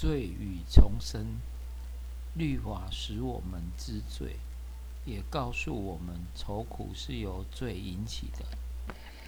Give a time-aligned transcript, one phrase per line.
[0.00, 1.36] 罪与重生，
[2.32, 4.36] 律法使我们知罪，
[5.04, 8.46] 也告诉我们愁苦是由罪引起的。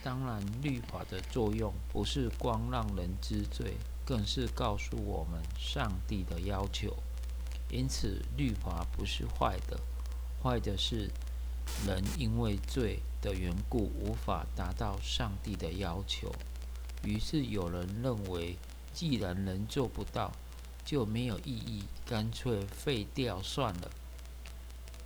[0.00, 6.96] 当然，律法的作用不是光让人知罪，更是告诉我们上帝的要求。
[7.68, 9.76] 因此，律法不是坏的，
[10.40, 11.10] 坏的是
[11.84, 16.32] 人因为罪的缘故无法达到上帝的要求。
[17.02, 18.56] 于是有人认为，
[18.94, 20.30] 既然人做不到，
[20.84, 23.90] 就没有意义，干脆废掉算了。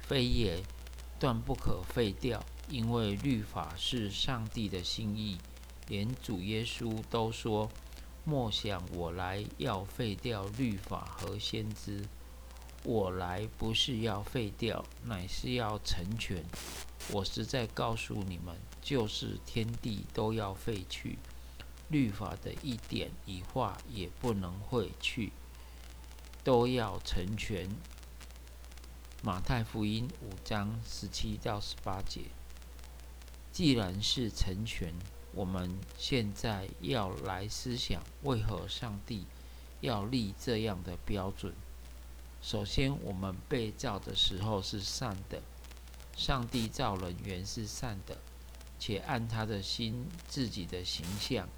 [0.00, 0.62] 废也，
[1.18, 5.38] 断不可废掉，因为律法是上帝的心意。
[5.88, 7.70] 连主耶稣都说
[8.24, 12.04] ：“莫想我来要废掉律法和先知，
[12.82, 16.44] 我来不是要废掉，乃是要成全。”
[17.12, 21.18] 我实在告诉你们，就是天地都要废去。
[21.88, 25.30] 律法的一点一画也不能废去，
[26.46, 27.68] 都要成全。
[29.20, 32.20] 马太福音五章十七到十八节。
[33.50, 34.94] 既然是成全，
[35.32, 39.26] 我们现在要来思想，为何上帝
[39.80, 41.52] 要立这样的标准？
[42.40, 45.42] 首先，我们被造的时候是善的，
[46.16, 48.16] 上帝造人原是善的，
[48.78, 51.48] 且按他的心自己的形象。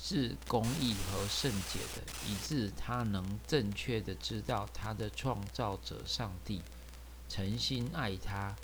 [0.00, 6.62] 是公义和圣洁的，以致他能正确的知道他的创造者上帝，
[7.28, 8.56] 诚心爱他，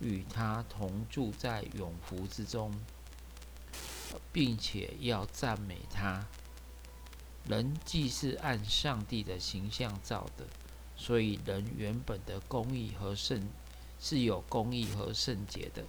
[0.00, 2.74] 与他同住在永福之中，
[4.32, 6.26] 并且要赞美他。
[7.44, 10.44] 人既是按上帝的形象造的，
[10.96, 13.48] 所以人原本的公义和圣
[14.00, 15.84] 是有公义和圣洁的。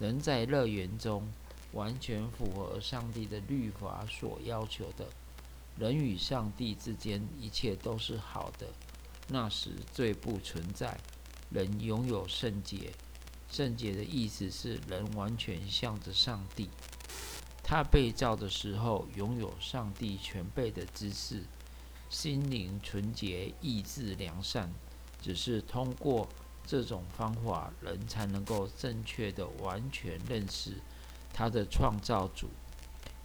[0.00, 1.30] 人在乐园中。
[1.74, 5.06] 完全符合上帝的律法所要求的，
[5.76, 8.68] 人与上帝之间一切都是好的。
[9.28, 10.98] 那时罪不存在，
[11.50, 12.92] 人拥有圣洁。
[13.50, 16.68] 圣洁的意思是人完全向着上帝。
[17.62, 21.42] 他被造的时候拥有上帝全备的知识，
[22.10, 24.70] 心灵纯洁，意志良善。
[25.22, 26.28] 只是通过
[26.66, 30.76] 这种方法，人才能够正确的完全认识。
[31.34, 32.48] 他的创造主，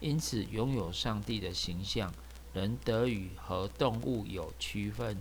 [0.02, 2.12] 因此拥有上帝的形象，
[2.52, 5.18] 人得与和动物有区分，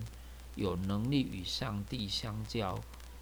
[0.56, 2.80] 有能力与上帝相交。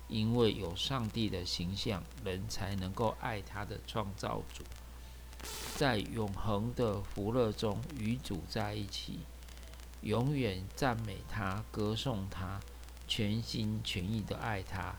[0.08, 4.62] 因为有上帝的形象，人才能够爱他的创造主，
[5.74, 9.18] 在永恒的福乐中与主在一起，
[10.02, 12.60] 永远赞美他、歌颂他，
[13.08, 14.94] 全心全意的爱他。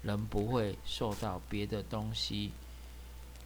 [0.00, 2.52] 人不会受到别的东西。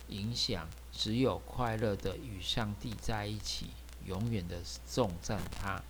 [0.08, 3.66] 影响只有快乐的与上帝在一起，
[4.06, 4.56] 永远的
[4.86, 5.82] 颂赞他。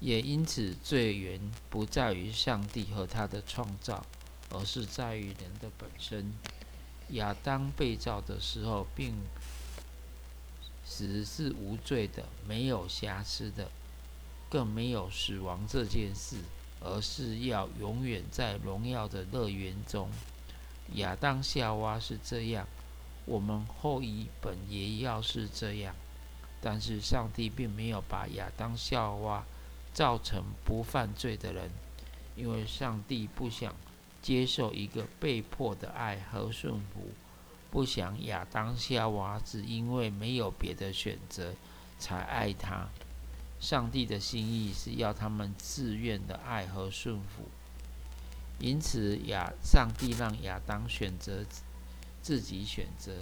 [0.00, 1.38] 也因此，罪源
[1.68, 4.04] 不在于上帝和他的创造，
[4.50, 6.32] 而是在于人的本身。
[7.10, 9.14] 亚当被造的时候，并
[10.86, 13.70] 实是无罪的，没有瑕疵的，
[14.48, 16.36] 更没有死亡这件事，
[16.80, 20.10] 而是要永远在荣耀的乐园中。
[20.94, 22.66] 亚当夏娃是这样，
[23.26, 25.94] 我们后裔本也要是这样。
[26.60, 29.44] 但是上帝并没有把亚当夏娃
[29.94, 31.70] 造成不犯罪的人，
[32.36, 33.74] 因为上帝不想
[34.20, 37.10] 接受一个被迫的爱和顺服，
[37.70, 41.54] 不想亚当夏娃只因为没有别的选择
[41.98, 42.88] 才爱他。
[43.58, 47.48] 上帝的心意是要他们自愿的爱和顺服。
[48.60, 51.44] 因此，亚上帝让亚当选择
[52.20, 53.12] 自己选择，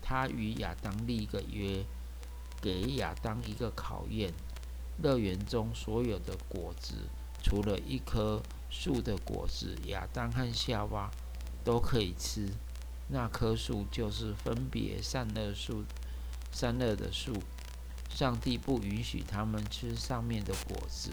[0.00, 1.84] 他与亚当立一个约，
[2.60, 4.32] 给亚当一个考验。
[5.02, 6.94] 乐园中所有的果子，
[7.42, 11.10] 除了一棵树的果子，亚当和夏娃
[11.62, 12.48] 都可以吃。
[13.08, 15.84] 那棵树就是分别善恶树，
[16.50, 17.42] 善恶的树。
[18.08, 21.10] 上帝不允许他们吃上面的果子。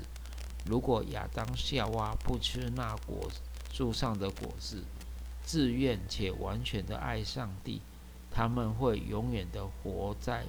[0.66, 3.40] 如果亚当、夏娃不吃那果子，
[3.72, 4.84] 树上的果子，
[5.44, 7.82] 自愿且完全的爱上帝，
[8.30, 10.46] 他们会永远的活在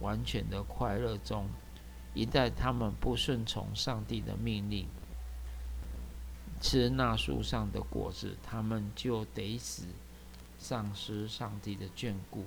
[0.00, 1.48] 完全的快乐中。
[2.12, 4.86] 一旦他们不顺从上帝的命令，
[6.60, 9.84] 吃那树上的果子，他们就得死，
[10.58, 12.44] 丧失上帝的眷顾。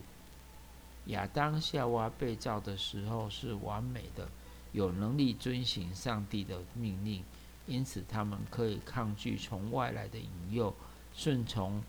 [1.07, 4.29] 亚当夏娃被造的时候是完美的，
[4.71, 7.23] 有能力遵行上帝的命令。
[7.67, 10.73] 因此，他们可以抗拒从外来的引诱，
[11.13, 11.83] 顺从，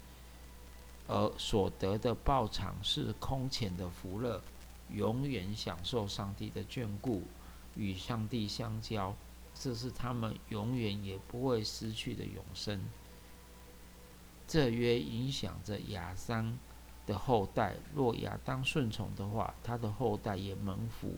[1.07, 4.43] 而所得的报偿是空前的福乐，
[4.91, 7.23] 永远享受上帝的眷顾，
[7.77, 9.15] 与上帝相交，
[9.55, 12.85] 这是他们永远也不会失去的永生。
[14.47, 16.59] 这约影响着亚当
[17.07, 21.15] 的后代，若亚当顺从的话，他的后代也蒙福，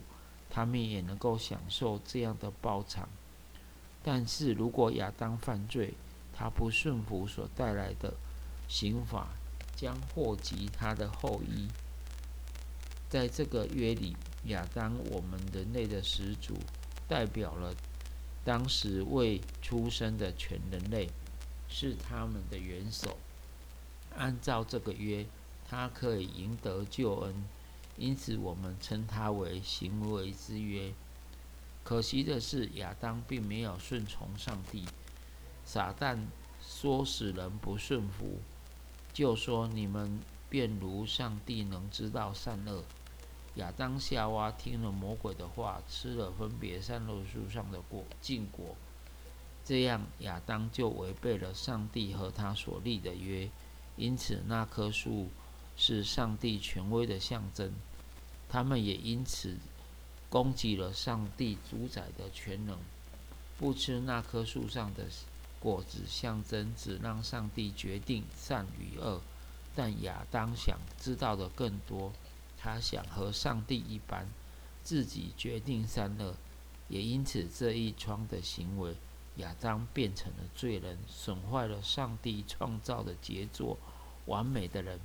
[0.50, 3.08] 他们也能够享受这样的报偿。
[4.02, 5.94] 但是如果亚当犯罪，
[6.32, 8.14] 他不顺服所带来的
[8.67, 9.29] 刑罚，
[9.76, 11.69] 将祸及他的后裔。
[13.08, 16.55] 在这个约里，亚当，我们人类的始祖，
[17.08, 17.75] 代表了
[18.44, 21.11] 当时未出生的全人类，
[21.69, 23.19] 是他们的元首。
[24.17, 25.26] 按照这个约，
[25.69, 27.35] 他可以赢得救恩，
[27.96, 30.93] 因此我们称它为行为之约。
[31.82, 34.85] 可惜的是，亚当并没有顺从上帝。
[35.65, 36.19] 撒旦
[36.61, 38.38] 说使人不顺服，
[39.12, 42.85] 就说你们便如上帝能知道善恶。
[43.56, 48.77] 亚当夏娃听了魔鬼的话，吃了分别善恶树上的果禁果，
[49.65, 53.50] 这样亚当就违背了上帝和他所立的约。
[53.97, 55.29] 因此，那棵树
[55.77, 57.73] 是上帝权威的象征。
[58.49, 59.56] 他们也因此。
[60.31, 62.79] 攻击了上帝主宰的全能，
[63.59, 65.05] 不吃那棵树上的
[65.59, 69.21] 果子，象征只让上帝决定善与恶。
[69.75, 72.12] 但亚当想知道的更多，
[72.56, 74.29] 他想和上帝一般，
[74.85, 76.35] 自己决定善恶。
[76.88, 78.94] 也因此，这一桩的行为，
[79.37, 83.77] 亚当变成了罪人，损坏了上帝创造的杰作，
[84.27, 85.00] 完美的人。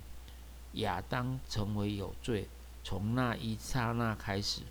[0.73, 2.47] 亚当成为有罪，
[2.83, 4.61] 从那一刹那开始。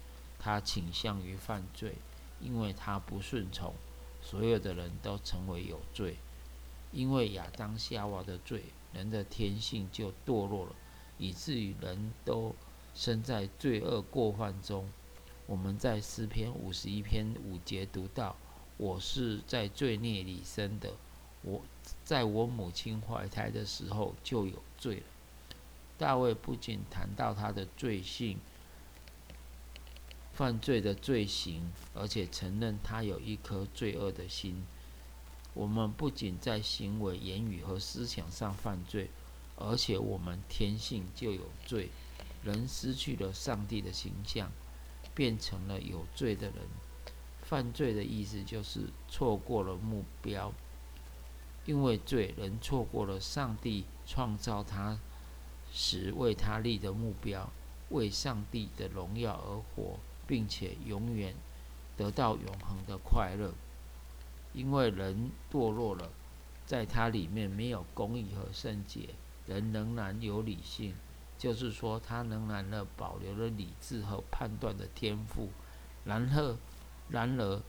[0.44, 1.94] 他倾向于犯罪，
[2.38, 3.72] 因为他不顺从。
[4.20, 6.18] 所有的人都成为有罪，
[6.92, 10.72] 因为亚当夏娃的罪，人的天性就堕落了，
[11.16, 12.54] 以至于人都
[12.94, 14.86] 生在罪恶过犯中。
[15.46, 18.36] 我们在诗篇五十一篇五节读到
[18.76, 20.92] ：“我是在罪孽里生的，
[21.40, 21.62] 我
[22.04, 25.06] 在我母亲怀胎的时候就有罪了。”
[25.96, 28.38] 大卫不仅谈到他的罪性。
[30.34, 34.66] 犯罪的罪行，而且承认他有一颗罪恶的心。
[35.52, 39.10] 我们不仅在行为、言语和思想上犯罪，
[39.54, 41.90] 而且我们天性就有罪。
[42.42, 44.50] 人失去了上帝的形象，
[45.14, 46.66] 变成了有罪的人。
[47.42, 50.52] 犯罪的意思就是错过了目标，
[51.64, 54.98] 因为罪人错过了上帝创造他
[55.72, 57.52] 时为他立的目标，
[57.90, 60.00] 为上帝的荣耀而活。
[60.26, 61.34] 并且永远
[61.96, 63.52] 得到永恒的快乐，
[64.52, 66.10] 因为人堕落了，
[66.66, 69.10] 在它里面没有公义和圣洁，
[69.46, 70.94] 人仍然有理性，
[71.36, 75.50] 就是说他仍然了保留了理智和判断的天赋，
[76.04, 76.56] 然后
[77.08, 77.62] 然而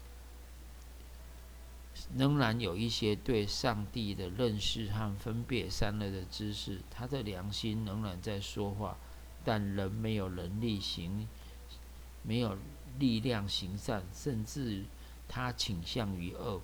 [2.16, 8.98] 仍然有一些对上帝的认识和分别善恶的知识，他的良心仍然在说话，
[9.44, 11.28] 但人没有能力行。
[12.28, 12.58] 没有
[13.00, 14.84] 力量行善，甚至
[15.28, 16.62] 他倾向于恶。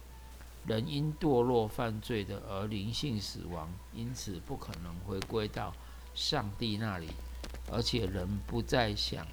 [0.66, 5.74] 人因堕落犯罪的而灵性死亡，因此不可能回归到
[6.14, 7.10] 上帝那里。
[7.72, 9.26] 而且人不再想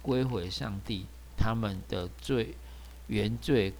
[0.00, 1.06] 归回上帝，
[1.36, 2.54] 他们的罪
[3.06, 3.72] 原罪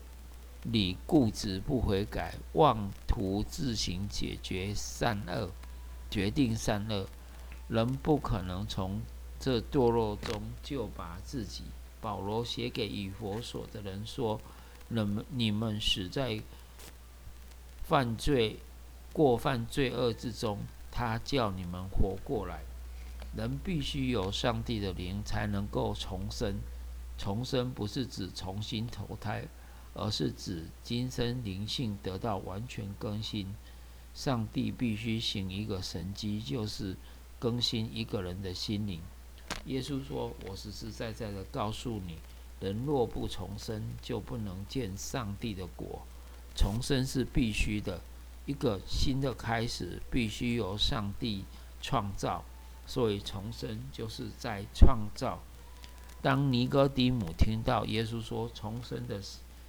[0.62, 5.50] 里固执不悔改，妄图自行解决善恶，
[6.10, 7.06] 决定善恶。
[7.68, 9.00] 人不可能从
[9.40, 11.64] 这堕落中就把自己。
[12.02, 14.40] 保罗写给以佛所的人说
[14.88, 16.42] ：“你们你们死在
[17.84, 18.58] 犯罪、
[19.12, 20.58] 过犯罪恶之中，
[20.90, 22.62] 他叫你们活过来。
[23.36, 26.58] 人必须有上帝的灵才能够重生。
[27.16, 29.44] 重生不是指重新投胎，
[29.94, 33.54] 而是指今生灵性得到完全更新。
[34.12, 36.96] 上帝必须行一个神迹，就是
[37.38, 39.00] 更新一个人的心灵。”
[39.66, 42.18] 耶稣说：“我实实在在的告诉你，
[42.60, 46.02] 人若不重生，就不能见上帝的国。
[46.56, 48.00] 重生是必须的，
[48.44, 51.44] 一个新的开始必须由上帝
[51.80, 52.44] 创造，
[52.86, 55.38] 所以重生就是在创造。
[56.20, 59.22] 当尼哥底母听到耶稣说重生的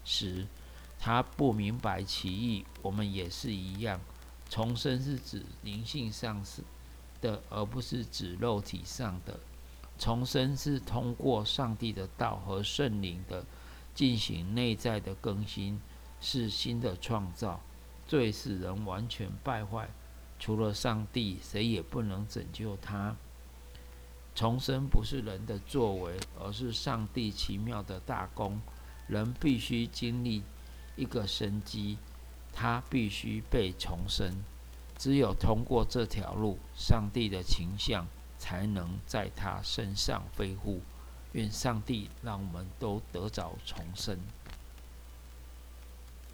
[0.04, 0.48] 时，
[1.00, 2.66] 他不明白其意。
[2.82, 4.00] 我们也是一样，
[4.50, 6.64] 重生是指灵性上是
[7.22, 9.40] 的，而不是指肉体上的。”
[10.04, 13.46] 重生是通过上帝的道和圣灵的
[13.96, 15.80] 进行内在的更新，
[16.20, 17.62] 是新的创造。
[18.06, 19.88] 罪使人完全败坏，
[20.38, 23.16] 除了上帝，谁也不能拯救他。
[24.36, 28.60] 重生不是人的作为，而是上帝奇妙的大功。
[29.08, 30.44] 人必须经历
[30.98, 31.98] 一个生机，
[32.52, 34.44] 他必须被重生。
[34.98, 38.06] 只有通过这条路，上帝的形象
[38.44, 40.82] 才能在他身上飞护。
[41.32, 44.20] 愿上帝让我们都得着重生。